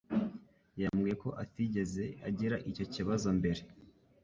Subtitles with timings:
[0.81, 3.61] yambwiye ko atigeze agira icyo kibazo mbere.